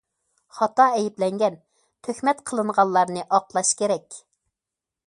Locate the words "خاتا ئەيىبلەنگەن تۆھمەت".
0.59-2.43